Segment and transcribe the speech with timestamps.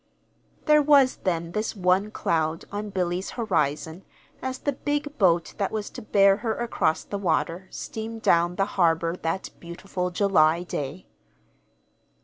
[0.65, 4.03] There was, then, this one cloud on Billy's horizon
[4.41, 8.65] as the big boat that was to bear her across the water steamed down the
[8.65, 11.05] harbor that beautiful July day.